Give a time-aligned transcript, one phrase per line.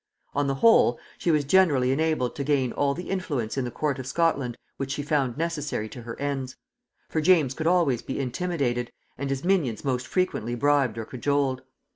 [0.33, 3.99] On the whole, she was generally enabled to gain all the influence in the court
[3.99, 6.55] of Scotland which she found necessary to her ends;
[7.07, 11.61] for James could always be intimidated, and his minions most frequently bribed or cajoled.